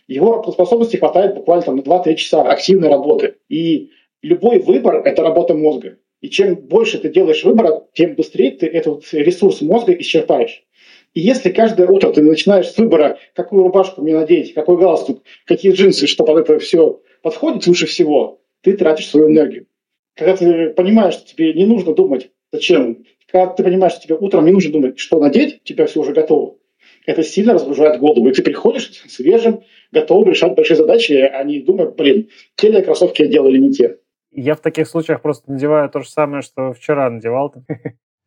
[0.08, 3.36] Его работоспособности хватает буквально там, на 2-3 часа активной работы.
[3.48, 5.98] И любой выбор– это работа мозга.
[6.22, 10.64] И чем больше ты делаешь выбора, тем быстрее ты этот ресурс мозга исчерпаешь.
[11.14, 15.72] И если каждое утро ты начинаешь с выбора, какую рубашку мне надеть, какой галстук, какие
[15.72, 19.68] джинсы, что под это все подходит лучше всего, ты тратишь свою энергию.
[20.16, 24.46] Когда ты понимаешь, что тебе не нужно думать, зачем, когда ты понимаешь, что тебе утром
[24.46, 26.56] не нужно думать, что надеть, у тебя все уже готово,
[27.06, 28.28] это сильно разгружает голову.
[28.30, 33.24] И ты приходишь свежим, готовым решать большие задачи, а не думая, блин, те ли кроссовки
[33.24, 33.98] я делал или не те.
[34.32, 37.54] Я в таких случаях просто надеваю то же самое, что вчера надевал.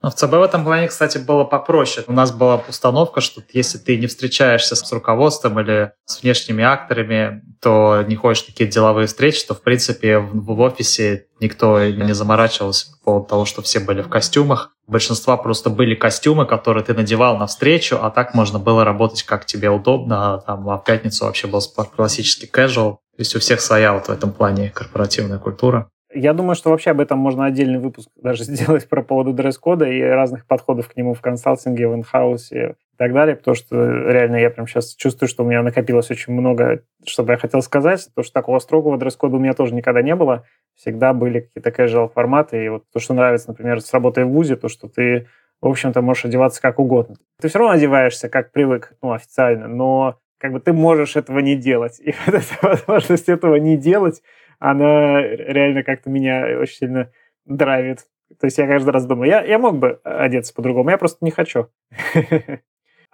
[0.03, 2.05] Но в ЦБ в этом плане, кстати, было попроще.
[2.07, 7.43] У нас была установка, что если ты не встречаешься с руководством или с внешними акторами,
[7.61, 12.93] то не ходишь в такие деловые встречи, то, в принципе, в, офисе никто не заморачивался
[12.99, 14.73] по поводу того, что все были в костюмах.
[14.87, 19.47] Большинства просто были костюмы, которые ты надевал на встречу, а так можно было работать как
[19.47, 20.43] тебе удобно.
[20.47, 21.61] Там, а в пятницу вообще был
[21.97, 22.99] классический casual.
[23.17, 25.89] То есть у всех своя вот в этом плане корпоративная культура.
[26.19, 30.01] Я думаю, что вообще об этом можно отдельный выпуск даже сделать про поводу дресс-кода и
[30.01, 33.77] разных подходов к нему в консалтинге, в инхаусе и так далее, потому что
[34.11, 37.61] реально я прям сейчас чувствую, что у меня накопилось очень много, что бы я хотел
[37.61, 40.45] сказать, то, что такого строгого дресс-кода у меня тоже никогда не было.
[40.75, 44.57] Всегда были какие-то casual форматы, и вот то, что нравится, например, с работой в ВУЗе,
[44.57, 45.29] то, что ты,
[45.61, 47.17] в общем-то, можешь одеваться как угодно.
[47.41, 51.57] Ты все равно одеваешься, как привык, ну, официально, но как бы ты можешь этого не
[51.57, 52.01] делать.
[52.05, 54.23] И вот эта возможность этого не делать,
[54.59, 57.11] она реально как-то меня очень сильно
[57.45, 58.07] драйвит.
[58.41, 61.31] То есть я каждый раз думаю, я, я мог бы одеться по-другому, я просто не
[61.31, 61.69] хочу.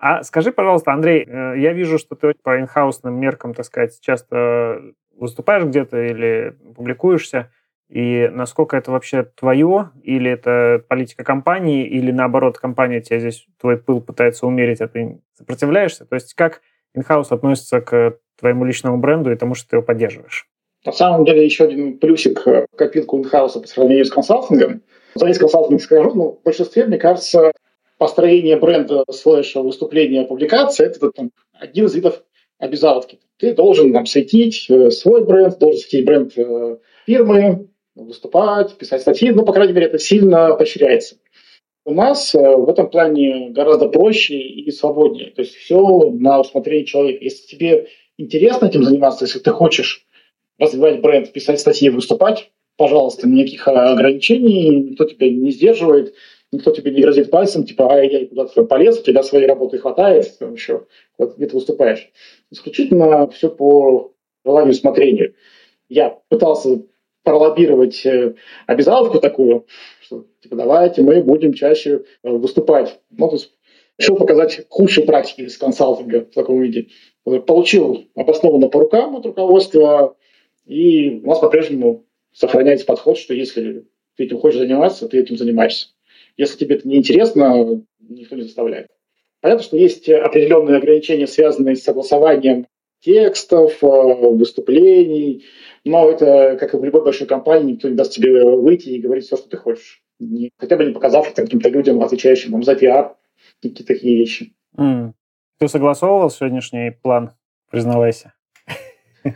[0.04, 4.82] А скажи, пожалуйста, Андрей, э, я вижу, что ты по инхаусным меркам, так сказать, часто
[5.16, 7.52] выступаешь где-то или публикуешься.
[7.88, 13.76] И насколько это вообще твое, или это политика компании, или наоборот, компания тебя здесь, твой
[13.76, 16.04] пыл пытается умерить, а ты сопротивляешься?
[16.04, 16.62] То есть как
[16.94, 20.48] инхаус относится к твоему личному бренду и тому, что ты его поддерживаешь?
[20.84, 22.44] На самом деле еще один плюсик
[22.76, 24.82] копилку инхауса по сравнению с консалтингом.
[25.14, 27.52] За консалтинг скажу, но в большинстве, мне кажется,
[27.98, 32.24] построение бренда слэш выступления публикации– это там, один из видов
[32.58, 33.20] обязаловки.
[33.38, 39.30] Ты должен там, светить э, свой бренд, должен светить бренд э, фирмы, выступать, писать статьи.
[39.30, 41.16] Ну, по крайней мере, это сильно поощряется.
[41.84, 45.30] У нас э, в этом плане гораздо проще и свободнее.
[45.30, 47.24] То есть все на усмотрение человека.
[47.24, 50.06] Если тебе интересно этим заниматься, если ты хочешь
[50.62, 56.14] развивать бренд, писать статьи, выступать, пожалуйста, никаких ограничений, никто тебя не сдерживает,
[56.52, 60.36] никто тебе не грозит пальцем, типа, ай, я куда-то полез, у тебя своей работы хватает,
[60.40, 60.86] еще,
[61.18, 62.10] вот где ты выступаешь.
[62.50, 64.12] Исключительно все по
[64.44, 65.34] желанию усмотрению.
[65.88, 66.82] Я пытался
[67.24, 68.34] пролоббировать э,
[68.66, 69.66] обязаловку такую,
[70.00, 72.98] что типа давайте мы будем чаще э, выступать.
[73.10, 73.52] Ну, то есть
[73.98, 76.88] решил показать худшие практики из консалтинга в таком виде.
[77.24, 80.16] Получил обоснованно по рукам от руководства,
[80.66, 83.84] и у нас по-прежнему сохраняется подход, что если
[84.16, 85.88] ты этим хочешь заниматься, ты этим занимаешься.
[86.36, 88.88] Если тебе это не интересно, никто не заставляет.
[89.40, 92.66] Понятно, что есть определенные ограничения, связанные с согласованием
[93.00, 95.44] текстов, э, выступлений,
[95.84, 99.24] но это, как и в любой большой компании, никто не даст тебе выйти и говорить
[99.26, 100.02] все, что ты хочешь.
[100.20, 103.16] Не, хотя бы не показав каким-то людям, отвечающим вам за пиар,
[103.60, 104.54] какие-то такие вещи.
[104.78, 105.12] Mm.
[105.58, 107.32] Ты согласовывал сегодняшний план,
[107.70, 108.34] признавайся?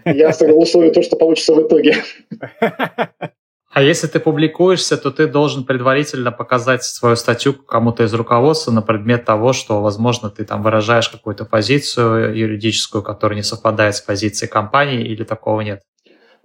[0.04, 1.96] Я согласую то, что получится в итоге.
[3.72, 8.80] А если ты публикуешься, то ты должен предварительно показать свою статью кому-то из руководства на
[8.80, 14.48] предмет того, что, возможно, ты там выражаешь какую-то позицию юридическую, которая не совпадает с позицией
[14.48, 15.82] компании, или такого нет?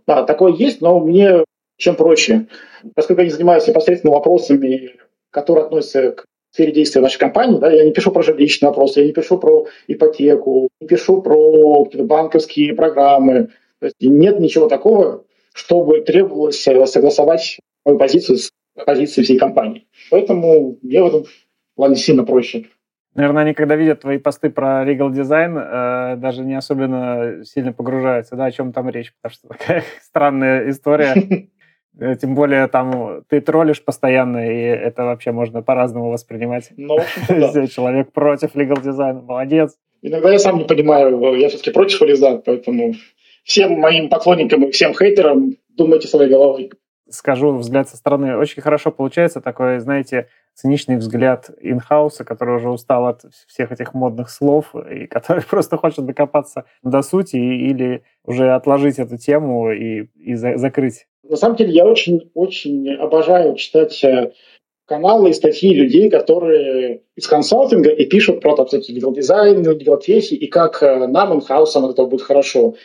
[0.05, 1.45] Да, такое есть, но мне
[1.77, 2.47] чем проще.
[2.95, 4.97] Поскольку я не занимаюсь непосредственно вопросами,
[5.29, 6.25] которые относятся к
[6.55, 9.67] сфере действия нашей компании, да, я не пишу про жилищные вопросы, я не пишу про
[9.87, 13.49] ипотеку, не пишу про банковские программы.
[13.79, 18.51] То есть нет ничего такого, чтобы требовалось э, согласовать мою позицию с
[18.85, 19.87] позицией всей компании.
[20.09, 21.25] Поэтому мне в этом
[21.75, 22.65] плане сильно проще.
[23.13, 28.35] Наверное, они, когда видят твои посты про legal design, э, даже не особенно сильно погружаются,
[28.35, 31.49] да, о чем там речь, потому что такая странная история.
[31.99, 36.71] Э, тем более там ты троллишь постоянно, и это вообще можно по-разному воспринимать.
[36.77, 36.97] Ну,
[37.29, 37.67] да.
[37.67, 39.75] Человек против legal дизайна, молодец.
[40.01, 42.93] Иногда я сам не понимаю, я все-таки против или за, поэтому
[43.43, 46.71] всем моим поклонникам и всем хейтерам думайте своей головой.
[47.09, 48.37] Скажу взгляд со стороны.
[48.37, 54.29] Очень хорошо получается такой, знаете, циничный взгляд инхауса, который уже устал от всех этих модных
[54.29, 60.35] слов и который просто хочет докопаться до сути или уже отложить эту тему и, и
[60.35, 61.07] за, закрыть.
[61.23, 64.31] На самом деле я очень-очень обожаю читать э,
[64.85, 69.99] каналы и статьи людей, которые из консалтинга и пишут про там, всякие legal дизайн, legal
[70.05, 72.75] и как э, нам, инхаусам, этого будет хорошо.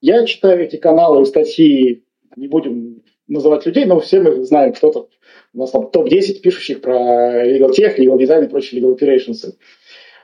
[0.00, 2.04] Я читаю эти каналы и статьи,
[2.36, 5.08] не будем называть людей, но все мы знаем, кто-то
[5.54, 9.52] у нас там топ-10 пишущих про legal tech, legal design и прочие legal operations.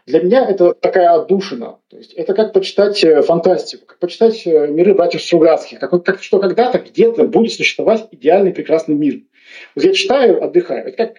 [0.07, 1.79] Для меня это такая отдушина.
[1.89, 6.23] То есть это как почитать э, фантастику, как почитать э, миры братьев Стругацких, как, как
[6.23, 9.23] что когда-то где-то будет существовать идеальный прекрасный мир.
[9.75, 10.87] Вот я читаю, отдыхаю.
[10.87, 11.17] Это как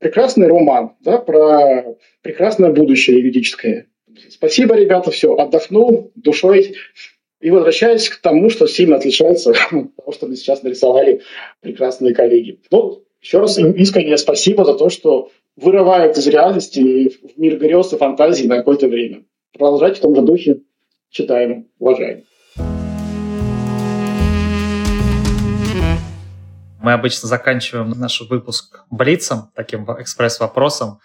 [0.00, 3.86] прекрасный роман да, про прекрасное будущее юридическое.
[4.30, 6.76] Спасибо, ребята, все, отдохнул душой,
[7.40, 11.22] и возвращаясь к тому, что сильно отличается от того, что мы сейчас нарисовали
[11.60, 12.60] прекрасные коллеги.
[12.70, 17.96] Ну, еще раз искренне спасибо за то, что вырывают из реальности в мир грез и
[17.96, 19.24] фантазий на какое-то время.
[19.52, 20.60] Продолжайте в том же духе.
[21.10, 22.24] Читаем, уважаем.
[26.80, 31.00] Мы обычно заканчиваем наш выпуск блицом, таким экспресс-вопросом.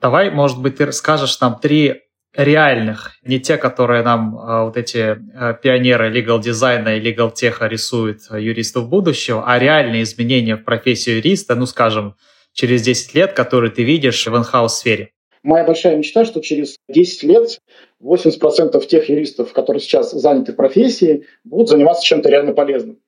[0.00, 2.02] Давай, может быть, ты расскажешь нам три
[2.36, 7.68] реальных, не те, которые нам э, вот эти э, пионеры legal дизайна и legal теха
[7.68, 12.16] рисуют юристов будущего, а реальные изменения в профессию юриста, ну, скажем,
[12.54, 15.10] через 10 лет, которые ты видишь в инхаус сфере?
[15.42, 17.60] Моя большая мечта, что через 10 лет
[18.02, 22.98] 80% тех юристов, которые сейчас заняты в профессии, будут заниматься чем-то реально полезным.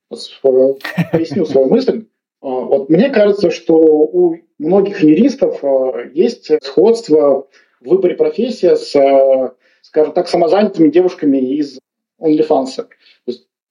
[1.11, 2.05] Поясню свою мысль.
[2.39, 5.63] Вот мне кажется, что у многих юристов
[6.13, 7.47] есть сходство
[7.81, 11.79] в выборе профессии с, э, скажем так, самозанятыми девушками из
[12.21, 12.87] OnlyFans.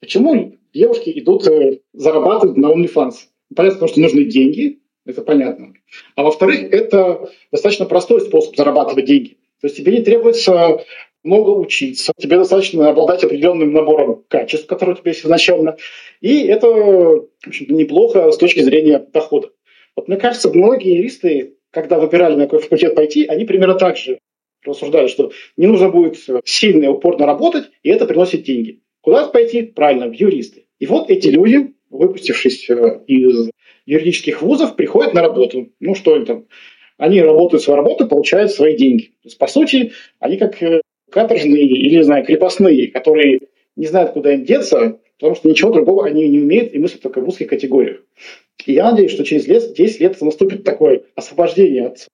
[0.01, 3.15] Почему девушки идут э, зарабатывать на OnlyFans?
[3.55, 5.75] Понятно, потому что нужны деньги, это понятно.
[6.15, 9.39] А во-вторых, это достаточно простой способ зарабатывать деньги.
[9.61, 10.85] То есть тебе не требуется
[11.23, 15.77] много учиться, тебе достаточно обладать определенным набором качеств, которые у тебя есть изначально.
[16.21, 19.51] И это в общем неплохо с точки зрения дохода.
[19.97, 24.19] Вот мне кажется, многие юристы когда выбирали, на какой факультет пойти, они примерно так же
[24.65, 28.81] рассуждали, что не нужно будет сильно и упорно работать, и это приносит деньги.
[29.03, 29.63] Куда пойти?
[29.63, 30.65] Правильно, в юристы.
[30.79, 33.51] И вот эти люди, выпустившись э, из
[33.87, 35.71] юридических вузов, приходят на работу.
[35.81, 36.45] Ну, что это?
[36.99, 39.05] Они работают свою работу, получают свои деньги.
[39.23, 40.81] То есть, по сути, они как э,
[41.11, 43.41] каторжные или, не знаю, крепостные, которые
[43.77, 47.21] не знают, куда им деться, потому что ничего другого они не умеют и мыслят только
[47.21, 48.03] в узких категориях.
[48.65, 52.07] И я надеюсь, что через лет, 10 лет наступит такое освобождение от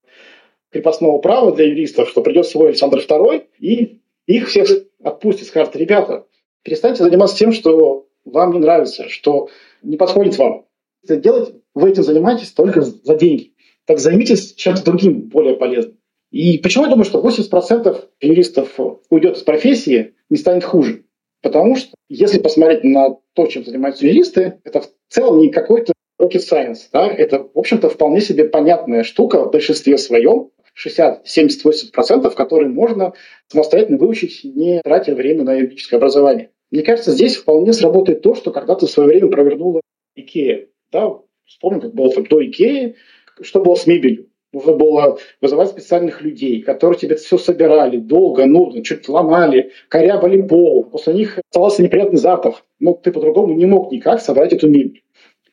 [0.71, 4.69] крепостного права для юристов, что придет свой Александр II, и их всех
[5.03, 6.27] отпустит, скажет, ребята,
[6.63, 9.49] перестаньте заниматься тем, что вам не нравится, что
[9.83, 10.67] не подходит вам.
[11.05, 13.55] Это делать, вы этим занимаетесь только за деньги.
[13.87, 15.99] Так займитесь чем-то другим, более полезным.
[16.31, 18.79] И почему я думаю, что 80% юристов
[19.11, 21.05] уйдет из профессии, не станет хуже?
[21.43, 26.41] Потому что если посмотреть на то, чем занимаются юристы, это в целом не какой-то rocket
[26.41, 26.89] science.
[26.93, 27.07] Да?
[27.07, 30.51] Это, в общем-то, вполне себе понятная штука в большинстве своем.
[30.75, 33.13] 60, 70, 80%, которые можно
[33.49, 36.51] самостоятельно выучить, не тратя время на юридическое образование.
[36.71, 39.83] Мне кажется, здесь вполне сработает то, что когда-то в свое время провернула
[40.15, 40.69] Икея.
[40.91, 42.97] Да, вспомним, как было до Икеи,
[43.41, 44.29] что было с мебелью.
[44.53, 50.85] Нужно было вызывать специальных людей, которые тебе все собирали долго, нудно, чуть ломали, корябали пол.
[50.85, 52.67] После них оставался неприятный запах.
[52.79, 55.05] Ну, ты по-другому не мог никак собрать эту мебель.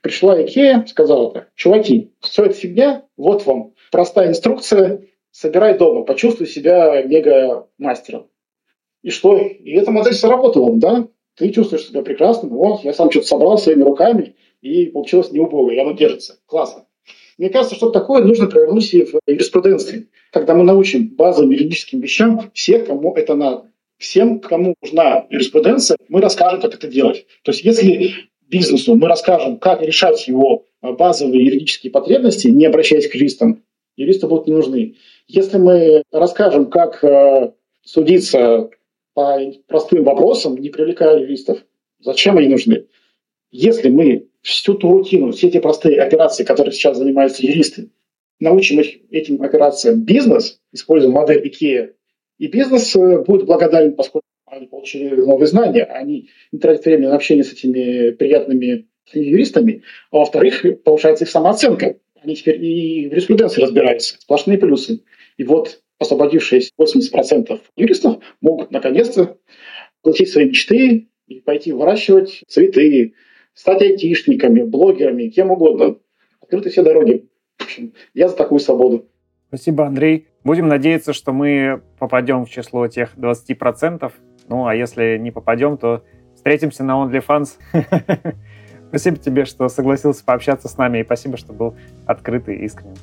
[0.01, 6.47] Пришла Икея, сказала так, чуваки, все это фигня, вот вам простая инструкция, собирай дома, почувствуй
[6.47, 8.27] себя мега-мастером.
[9.01, 9.37] И что?
[9.37, 11.07] И эта модель сработала, да?
[11.35, 15.71] Ты чувствуешь себя прекрасно, вот, я сам что-то собрал своими руками, и получилось не убого,
[15.71, 16.39] и оно держится.
[16.45, 16.85] Классно.
[17.37, 22.51] Мне кажется, что такое нужно провернуть и в юриспруденции, когда мы научим базовым юридическим вещам
[22.53, 23.71] всех, кому это надо.
[23.97, 27.25] Всем, кому нужна юриспруденция, мы расскажем, как это делать.
[27.43, 28.13] То есть если
[28.49, 33.63] бизнесу мы расскажем, как решать его базовые юридические потребности, не обращаясь к юристам,
[33.95, 34.95] юристы будут не нужны.
[35.27, 37.51] Если мы расскажем, как э,
[37.83, 38.69] судиться
[39.13, 41.59] по простым вопросам, не привлекая юристов,
[41.99, 42.87] зачем они нужны?
[43.51, 47.89] Если мы всю ту рутину, все эти простые операции, которые сейчас занимаются юристы,
[48.39, 51.91] научим их этим операциям бизнес, используя модель IKEA,
[52.37, 57.15] и бизнес э, будет благодарен, поскольку они получили новые знания, они не тратят время на
[57.15, 61.97] общение с этими приятными юристами, а во-вторых, повышается их самооценка.
[62.21, 64.15] Они теперь и в юриспруденции разбираются.
[64.19, 65.03] Сплошные плюсы.
[65.37, 69.37] И вот освободившиеся 80% юристов могут наконец-то
[70.01, 73.13] получить свои мечты и пойти выращивать цветы,
[73.59, 75.97] стать айтишниками, блогерами, кем угодно.
[76.41, 77.27] Открыты все дороги.
[77.57, 79.05] В общем, я за такую свободу.
[79.49, 80.27] Спасибо, Андрей.
[80.45, 84.11] Будем надеяться, что мы попадем в число тех 20%.
[84.47, 86.03] Ну, а если не попадем, то
[86.35, 87.57] встретимся на OnlyFans.
[88.89, 91.75] Спасибо тебе, что согласился пообщаться с нами, и спасибо, что был
[92.07, 92.95] открытый и искренним.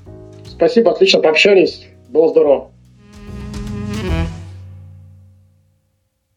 [0.44, 1.86] Спасибо, отлично пообщались.
[2.08, 2.70] Было здорово.